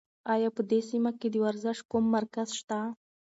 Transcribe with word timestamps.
ایا 0.33 0.49
په 0.57 0.61
دې 0.69 0.79
سیمه 0.89 1.11
کې 1.19 1.27
د 1.31 1.35
ورزش 1.45 1.77
کوم 1.91 2.05
مرکز 2.17 2.47
شته؟ 2.59 2.79